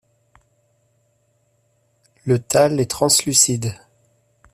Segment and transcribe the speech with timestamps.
[2.25, 3.75] Le thalle est translucide.